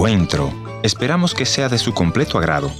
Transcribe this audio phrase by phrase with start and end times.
[0.00, 0.50] encuentro.
[0.82, 2.70] Esperamos que sea de su completo agrado.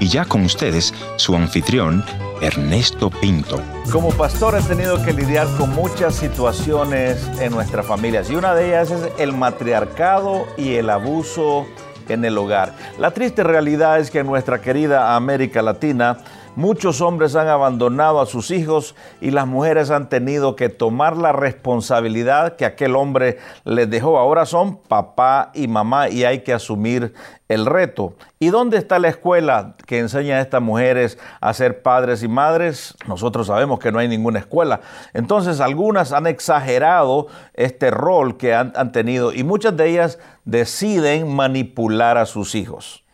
[0.00, 2.04] Y ya con ustedes, su anfitrión,
[2.42, 3.62] Ernesto Pinto.
[3.90, 8.68] Como pastor he tenido que lidiar con muchas situaciones en nuestras familias y una de
[8.68, 11.66] ellas es el matriarcado y el abuso
[12.06, 12.74] en el hogar.
[12.98, 16.18] La triste realidad es que nuestra querida América Latina
[16.58, 21.30] Muchos hombres han abandonado a sus hijos y las mujeres han tenido que tomar la
[21.30, 24.18] responsabilidad que aquel hombre les dejó.
[24.18, 27.14] Ahora son papá y mamá y hay que asumir
[27.46, 28.14] el reto.
[28.40, 32.96] ¿Y dónde está la escuela que enseña a estas mujeres a ser padres y madres?
[33.06, 34.80] Nosotros sabemos que no hay ninguna escuela.
[35.14, 42.18] Entonces algunas han exagerado este rol que han, tenido y muchas de ellas deciden manipular
[42.18, 43.04] a sus hijos.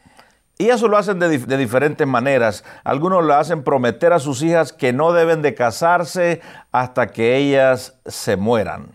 [0.56, 2.64] Y eso lo hacen de, diferentes maneras.
[2.84, 6.40] Algunos lo hacen prometer a sus hijas que no deben de casarse
[6.70, 8.92] hasta que ellas se mueran.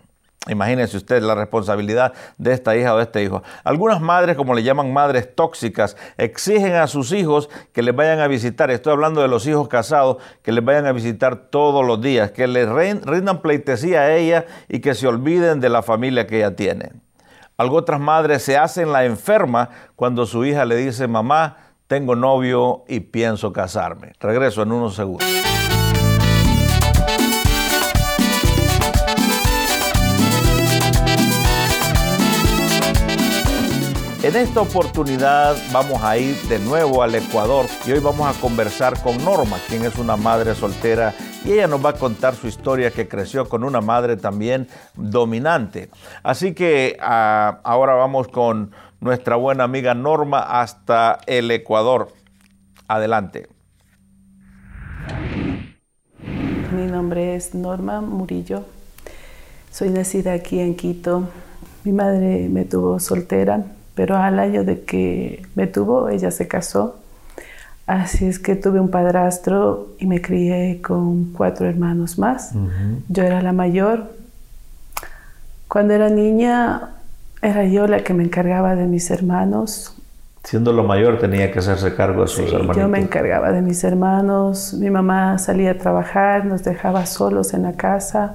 [0.48, 3.42] Imagínense usted la responsabilidad de esta hija o de este hijo.
[3.62, 8.26] Algunas madres, como le llaman madres tóxicas, exigen a sus hijos que les vayan a
[8.26, 8.70] visitar.
[8.70, 12.46] Estoy hablando de los hijos casados, que les vayan a visitar todos los días, que
[12.46, 16.92] les rindan pleitesía a ella y que se olviden de la familia que ella tiene.
[17.60, 21.58] Algunas otras madres se hacen la enferma cuando su hija le dice, mamá,
[21.88, 24.12] tengo novio y pienso casarme.
[24.18, 25.28] Regreso en unos segundos.
[34.30, 39.02] En esta oportunidad vamos a ir de nuevo al Ecuador y hoy vamos a conversar
[39.02, 41.12] con Norma, quien es una madre soltera
[41.44, 45.90] y ella nos va a contar su historia que creció con una madre también dominante.
[46.22, 48.70] Así que ah, ahora vamos con
[49.00, 52.12] nuestra buena amiga Norma hasta el Ecuador.
[52.86, 53.48] Adelante.
[56.70, 58.62] Mi nombre es Norma Murillo.
[59.72, 61.28] Soy nacida aquí en Quito.
[61.82, 63.64] Mi madre me tuvo soltera
[64.00, 66.96] pero al año de que me tuvo, ella se casó.
[67.86, 72.52] Así es que tuve un padrastro y me crié con cuatro hermanos más.
[73.10, 74.10] Yo era la mayor.
[75.68, 76.92] Cuando era niña,
[77.42, 79.94] era yo la que me encargaba de mis hermanos.
[80.44, 82.78] Siendo lo mayor, tenía que hacerse cargo de sus sí, hermanos.
[82.78, 84.72] Yo me encargaba de mis hermanos.
[84.72, 88.34] Mi mamá salía a trabajar, nos dejaba solos en la casa.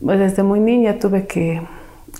[0.00, 1.62] Desde muy niña tuve que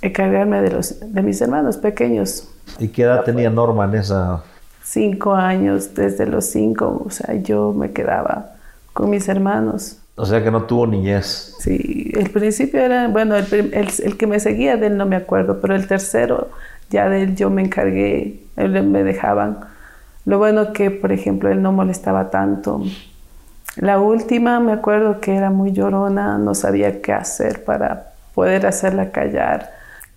[0.02, 2.48] encargarme de, los, de mis hermanos pequeños.
[2.78, 4.42] ¿Y qué edad tenía Norma en esa?
[4.82, 8.52] Cinco años, desde los cinco, o sea, yo me quedaba
[8.92, 9.98] con mis hermanos.
[10.16, 11.56] O sea que no tuvo niñez.
[11.58, 15.60] Sí, el principio era, bueno, el, el, que me seguía de él no me acuerdo,
[15.60, 16.50] pero el tercero,
[16.90, 19.58] ya de él yo me encargué, él me dejaban.
[20.24, 22.82] Lo bueno que, por ejemplo, él no molestaba tanto.
[23.76, 29.10] La última, me acuerdo que era muy llorona, no sabía qué hacer para poder hacerla
[29.10, 29.72] callar.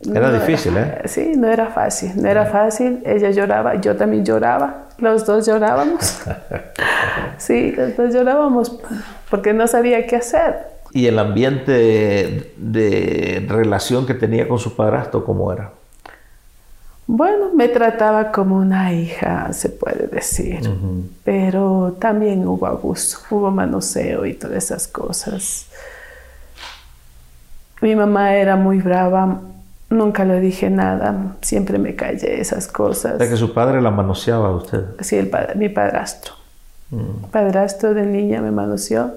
[0.05, 1.01] Era difícil, ¿eh?
[1.05, 3.01] Sí, no era fácil, no era fácil.
[3.05, 6.21] Ella lloraba, yo también lloraba, los dos llorábamos.
[7.37, 8.79] sí, los dos llorábamos
[9.29, 10.77] porque no sabía qué hacer.
[10.91, 15.71] ¿Y el ambiente de, relación que tenía con su padrastro, cómo era?
[17.07, 20.59] Bueno, me trataba como una hija, se puede decir,
[21.23, 25.67] pero también hubo abuso, hubo manoseo y todas esas cosas.
[27.81, 29.39] Mi mamá era muy brava,
[29.89, 33.17] Nunca le dije nada, siempre me callé esas cosas.
[33.17, 34.83] ¿De que su padre la manoseaba a usted?
[34.99, 36.33] Sí, el mi padrastro.
[36.91, 37.27] Mm.
[37.31, 39.11] Padrastro de niña me manoseó,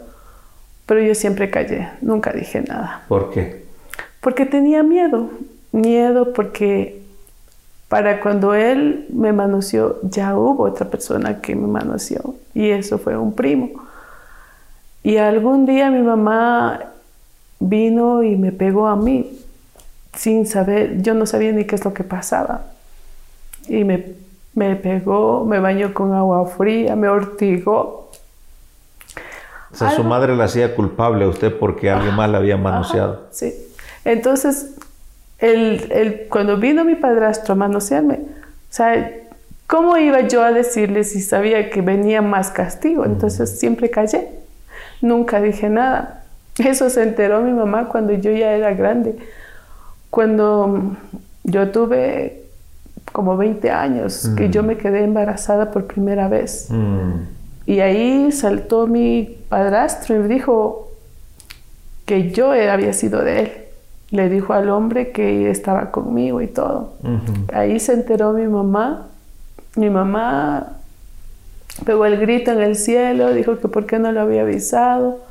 [0.86, 3.03] pero yo siempre callé, nunca dije nada.
[3.08, 3.64] ¿Por qué?
[4.20, 5.31] Porque tenía miedo,
[5.72, 7.02] miedo porque
[7.88, 13.16] para cuando él me manoseó ya hubo otra persona que me manoseó y eso fue
[13.16, 13.70] un primo.
[15.02, 16.78] Y algún día mi mamá
[17.58, 19.41] vino y me pegó a mí
[20.15, 22.65] sin saber, yo no sabía ni qué es lo que pasaba.
[23.69, 24.15] Y me,
[24.54, 28.10] me pegó, me bañó con agua fría, me ortigó.
[29.72, 33.28] O sea, su madre la hacía culpable a usted porque alguien más la había manoseado.
[33.31, 33.54] sí.
[34.04, 34.76] Entonces,
[35.38, 39.12] el, cuando vino mi padrastro a manosearme, o sea,
[39.67, 43.05] ¿cómo iba yo a decirle si sabía que venía más castigo?
[43.05, 44.29] Entonces siempre callé,
[45.00, 46.25] nunca dije nada.
[46.58, 49.17] Eso se enteró mi mamá cuando yo ya era grande.
[50.10, 50.96] Cuando
[51.44, 52.44] yo tuve
[53.12, 56.68] como 20 años, que yo me quedé embarazada por primera vez.
[56.70, 57.12] Mm.
[57.66, 60.90] Y ahí saltó mi padrastro y dijo
[62.04, 63.52] que yo había sido de él.
[64.10, 66.94] Le dijo al hombre que estaba conmigo y todo.
[67.52, 69.06] Ahí se enteró mi mamá.
[69.76, 70.78] Mi mamá
[71.84, 75.30] pegó el grito en el cielo, dijo que por qué no lo había avisado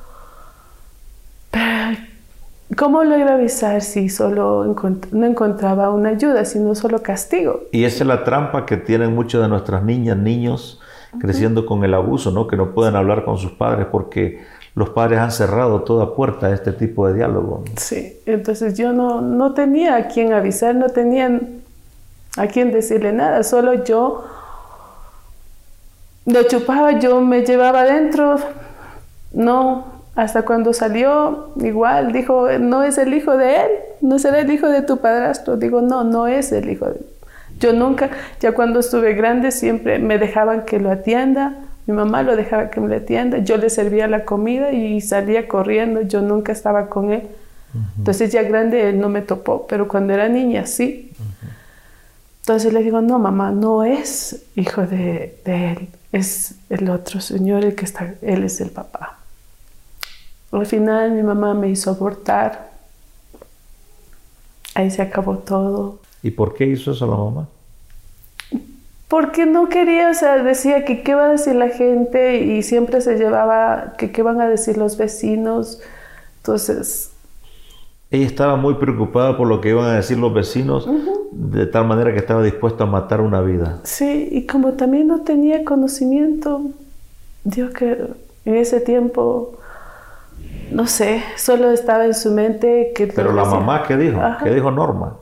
[2.80, 4.64] ¿Cómo lo iba a avisar si solo
[5.12, 7.64] no encontraba una ayuda, sino solo castigo?
[7.74, 10.80] Y esa es la trampa que tienen muchas de nuestras niñas, niños,
[11.20, 12.48] creciendo con el abuso, ¿no?
[12.48, 14.46] Que no pueden hablar con sus padres porque
[14.76, 17.66] los padres han cerrado toda puerta a este tipo de diálogo.
[17.76, 21.38] Sí, entonces yo no, no tenía a quién avisar, no tenía
[22.38, 24.24] a quién decirle nada, solo yo
[26.26, 28.38] lo chupaba, yo me llevaba adentro,
[29.34, 33.70] no, hasta cuando salió, igual dijo, no es el hijo de él,
[34.02, 35.58] no será el hijo de tu padrastro.
[35.58, 37.06] Digo, no, no es el hijo de él.
[37.60, 38.10] Yo nunca,
[38.40, 42.80] ya cuando estuve grande, siempre me dejaban que lo atienda, mi mamá lo dejaba que
[42.80, 47.12] me lo atienda, yo le servía la comida y salía corriendo, yo nunca estaba con
[47.12, 47.24] él.
[47.98, 51.12] Entonces ya grande él no me topó, pero cuando era niña sí.
[52.42, 57.76] Entonces le digo, no, mamá, no es hijo de, él, es el otro señor el
[57.76, 59.19] que está, él es el papá.
[60.52, 62.72] Al final mi mamá me hizo abortar.
[64.76, 66.00] Ahí se acabó todo.
[66.24, 67.48] ¿Y por qué hizo eso la mamá?
[69.08, 73.02] Porque no quería, o sea, decía que qué va a decir la gente y siempre
[73.02, 75.82] se llevaba que qué van a decir los vecinos.
[76.38, 77.12] Entonces...
[78.12, 80.88] Ella estaba muy preocupada por lo que iban a decir los vecinos
[81.32, 83.80] de tal manera que estaba dispuesta a matar una vida.
[83.84, 86.62] Sí, y como también no tenía conocimiento,
[87.44, 87.98] Dios que
[88.46, 89.58] en ese tiempo,
[90.80, 93.08] no sé, solo estaba en su mente que...
[93.08, 94.18] Pero la mamá, ¿qué dijo?
[94.42, 95.18] ¿Qué dijo Norma?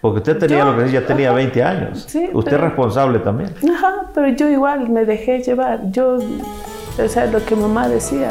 [0.00, 2.06] Porque usted tenía lo que ya tenía 20 años.
[2.08, 3.54] Sí, usted es responsable también.
[3.74, 5.80] Ajá, pero yo igual me dejé llevar.
[5.90, 8.30] Yo, o sea, lo que mamá decía,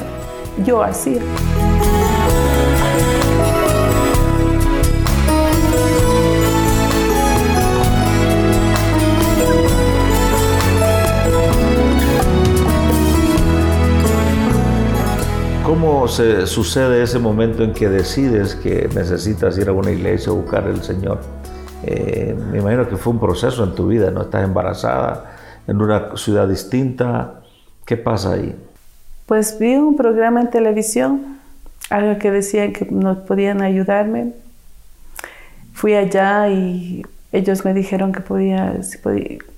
[0.64, 1.22] yo hacía.
[16.06, 20.36] ¿Cómo se sucede ese momento en que decides que necesitas ir a una iglesia o
[20.36, 21.20] buscar al Señor?
[21.82, 24.22] Eh, me imagino que fue un proceso en tu vida, ¿no?
[24.22, 25.36] Estás embarazada
[25.66, 27.42] en una ciudad distinta.
[27.88, 28.56] ¿Qué pasa ahí?
[29.26, 31.40] Pues vi un programa en televisión,
[31.90, 34.34] algo que decían que no podían ayudarme.
[35.74, 38.80] Fui allá y ellos me dijeron que podía,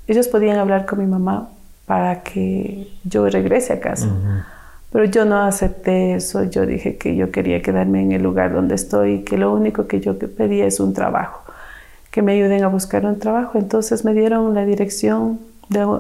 [0.08, 1.50] ellos podían hablar con mi mamá
[1.86, 4.08] para que yo regrese a casa.
[4.92, 8.76] Pero yo no acepté eso, yo dije que yo quería quedarme en el lugar donde
[8.76, 11.42] estoy y que lo único que yo pedía es un trabajo,
[12.10, 13.58] que me ayuden a buscar un trabajo.
[13.58, 15.40] Entonces me dieron la dirección,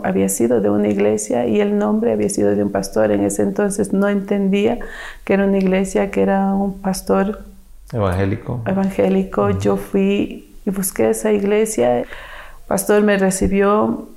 [0.04, 3.12] había sido de una iglesia y el nombre había sido de un pastor.
[3.12, 4.80] En ese entonces no entendía
[5.26, 7.44] que era una iglesia, que era un pastor
[7.92, 8.62] evangélico.
[8.66, 9.50] Evangélico.
[9.60, 12.00] Yo fui y busqué esa iglesia.
[12.00, 12.06] El
[12.68, 14.08] pastor me recibió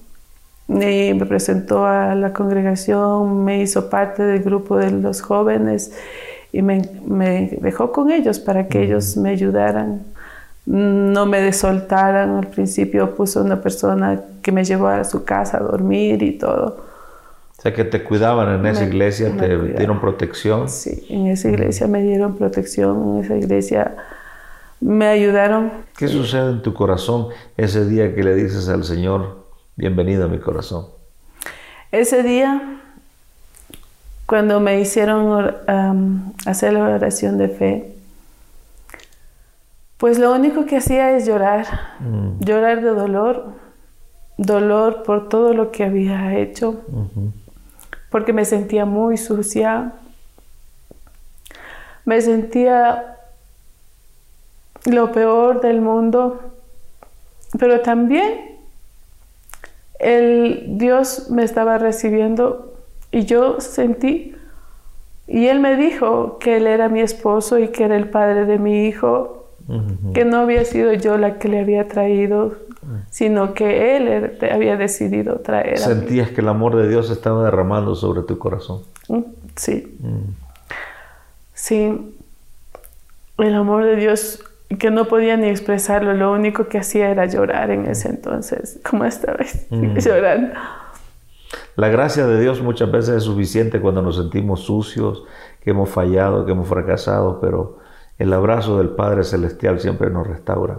[0.71, 5.93] me presentó a la congregación, me hizo parte del grupo de los jóvenes
[6.53, 6.81] y me,
[7.61, 10.03] dejó con ellos para que ellos me ayudaran,
[10.67, 12.37] no me desoltaran.
[12.37, 16.85] Al principio puso una persona que me llevó a su casa a dormir y todo.
[17.59, 20.69] O sea, que te cuidaban en esa iglesia, te dieron protección.
[20.69, 23.97] Sí, en esa iglesia me dieron protección, en esa iglesia
[24.81, 25.71] me ayudaron.
[25.97, 29.40] ¿Qué sucede en tu corazón ese día que le dices al Señor,
[29.77, 30.87] Bienvenido a mi corazón.
[31.93, 32.81] Ese día,
[34.27, 35.63] cuando me hicieron
[36.47, 37.95] hacer la oración de fe,
[39.97, 41.67] pues lo único que hacía es llorar,
[42.01, 42.41] mm.
[42.41, 43.55] llorar de dolor,
[44.37, 46.83] dolor por todo lo que había hecho,
[48.11, 49.93] porque me sentía muy sucia,
[52.05, 53.17] me sentía
[54.87, 56.41] lo peor del mundo,
[57.59, 58.50] pero también
[60.01, 62.73] el Dios me estaba recibiendo
[63.13, 64.35] y yo sentí,
[65.27, 68.59] y Él me dijo que Él era mi esposo y que era el padre de
[68.59, 69.37] mi hijo,
[70.15, 72.57] que no había sido yo la que le había traído,
[73.11, 75.79] sino que Él había decidido traer.
[75.79, 78.83] ¿Sentías que el amor de Dios estaba derramando sobre tu corazón?
[79.09, 79.21] Mm,
[79.55, 79.97] sí.
[80.01, 80.33] Mm.
[81.55, 82.15] Sí.
[83.39, 84.43] El amor de Dios
[84.77, 89.05] que no podía ni expresarlo, lo único que hacía era llorar en ese entonces, como
[89.05, 89.99] esta vez, mm.
[89.99, 90.53] llorando.
[91.77, 95.25] La gracia de Dios muchas veces es suficiente cuando nos sentimos sucios,
[95.61, 97.79] que hemos fallado, que hemos fracasado, pero
[98.19, 100.79] el abrazo del Padre Celestial siempre nos restaura.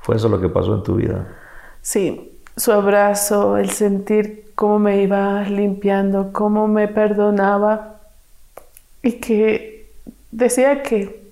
[0.00, 1.28] ¿Fue eso lo que pasó en tu vida?
[1.82, 8.00] Sí, su abrazo, el sentir cómo me iba limpiando, cómo me perdonaba
[9.02, 9.90] y que
[10.30, 11.23] decía que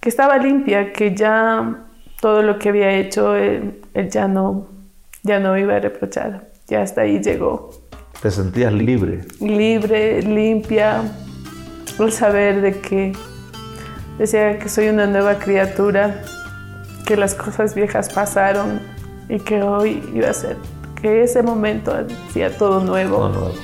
[0.00, 1.84] que estaba limpia, que ya
[2.20, 4.66] todo lo que había hecho, él, ya, no,
[5.22, 6.48] ya no iba a reprochar.
[6.66, 7.70] Ya hasta ahí llegó.
[8.20, 9.20] ¿Te sentías libre?
[9.40, 11.02] Libre, limpia,
[11.98, 13.12] el saber de que
[14.18, 16.22] decía que soy una nueva criatura,
[17.06, 18.80] que las cosas viejas pasaron
[19.28, 20.56] y que hoy iba a ser,
[21.00, 21.94] que ese momento
[22.28, 23.16] hacía todo nuevo.
[23.16, 23.54] Todo nuevo.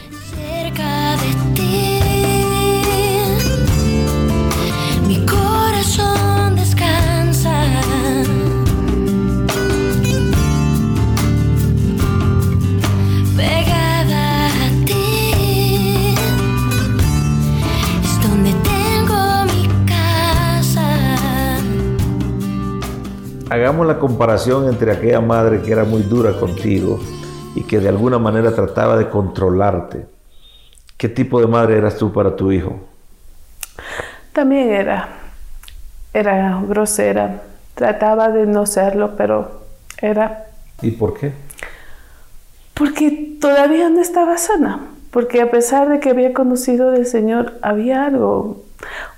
[23.55, 26.99] Hagamos la comparación entre aquella madre que era muy dura contigo
[27.55, 30.07] y que de alguna manera trataba de controlarte.
[30.97, 32.81] ¿Qué tipo de madre eras tú para tu hijo?
[34.33, 35.09] También era,
[36.13, 37.43] era grosera.
[37.77, 39.63] Trataba de no serlo, pero
[40.03, 40.47] era.
[40.83, 41.31] ¿Y por qué?
[42.75, 44.81] Porque todavía no estaba sana.
[45.13, 48.65] Porque a pesar de que había conocido del Señor, había algo.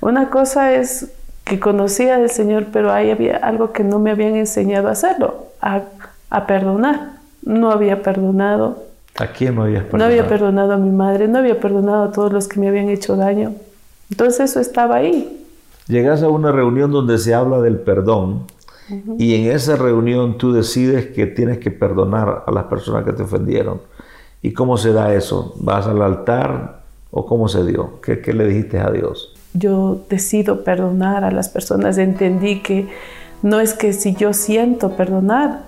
[0.02, 1.10] Una cosa es
[1.46, 5.46] que conocía del Señor, pero ahí había algo que no me habían enseñado a hacerlo,
[5.62, 5.80] a,
[6.28, 8.84] a perdonar no había perdonado.
[9.18, 9.98] ¿A quién no había perdonado?
[9.98, 12.90] No había perdonado a mi madre, no había perdonado a todos los que me habían
[12.90, 13.54] hecho daño.
[14.10, 15.46] Entonces eso estaba ahí.
[15.86, 18.42] Llegas a una reunión donde se habla del perdón
[19.18, 23.22] y en esa reunión tú decides que tienes que perdonar a las personas que te
[23.22, 23.80] ofendieron.
[24.42, 25.54] ¿Y cómo se da eso?
[25.60, 28.00] ¿Vas al altar o cómo se dio?
[28.00, 29.35] ¿Qué, qué le dijiste a Dios?
[29.56, 31.98] Yo decido perdonar a las personas.
[31.98, 32.88] Entendí que
[33.42, 35.60] no es que si yo siento perdonar,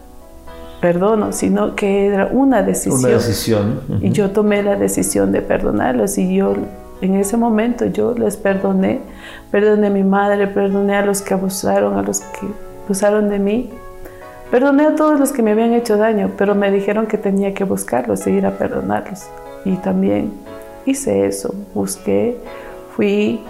[0.80, 3.00] perdono, sino que era una decisión.
[3.00, 3.80] Una decisión.
[4.00, 6.54] Y yo tomé la decisión de perdonarlos y yo
[7.00, 9.00] en ese momento yo les perdoné,
[9.50, 12.46] perdoné a mi madre, perdoné a los que abusaron, a los que
[12.84, 13.70] abusaron de mí,
[14.50, 17.64] perdoné a todos los que me habían hecho daño, pero me dijeron que tenía que
[17.64, 19.26] buscarlos e ir a perdonarlos.
[19.64, 20.32] Y también
[20.86, 22.36] hice eso, busqué,
[22.96, 23.40] fui,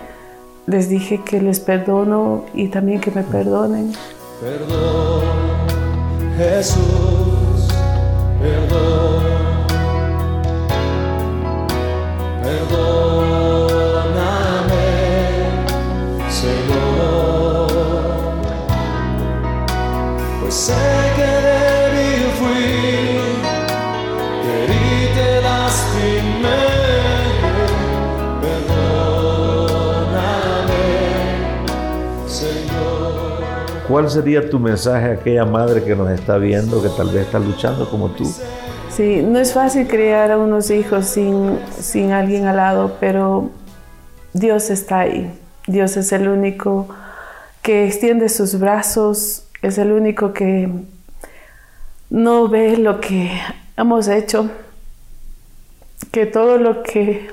[0.68, 3.92] les dije que les perdono y también que me perdonen.
[4.40, 5.22] Perdón,
[6.36, 7.68] Jesús
[8.38, 9.22] perdón,
[12.42, 12.88] perdóname,
[16.28, 17.68] Señor,
[20.40, 20.54] pues
[33.98, 37.40] ¿Cuál sería tu mensaje a aquella madre que nos está viendo, que tal vez está
[37.40, 38.32] luchando como tú?
[38.90, 43.50] Sí, no es fácil criar a unos hijos sin, sin alguien al lado, pero
[44.32, 45.36] Dios está ahí.
[45.66, 46.86] Dios es el único
[47.60, 50.70] que extiende sus brazos, es el único que
[52.08, 53.32] no ve lo que
[53.76, 54.48] hemos hecho,
[56.12, 57.30] que todo lo que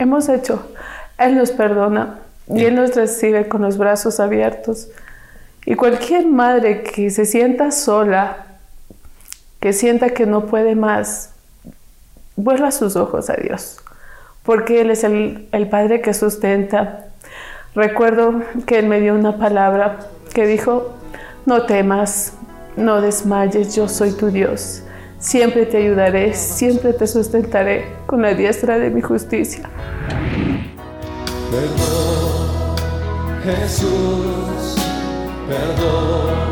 [0.00, 0.72] hemos hecho,
[1.18, 4.88] Él nos perdona y Él nos recibe con los brazos abiertos.
[5.64, 8.46] Y cualquier madre que se sienta sola,
[9.60, 11.30] que sienta que no puede más,
[12.34, 13.78] vuelva sus ojos a Dios,
[14.42, 17.06] porque Él es el, el Padre que sustenta.
[17.74, 20.00] Recuerdo que Él me dio una palabra
[20.34, 20.94] que dijo,
[21.46, 22.32] no temas,
[22.76, 24.82] no desmayes, yo soy tu Dios.
[25.20, 29.70] Siempre te ayudaré, siempre te sustentaré con la diestra de mi justicia.
[31.52, 32.76] Perdón,
[33.44, 34.81] Jesús
[35.52, 36.51] perdón.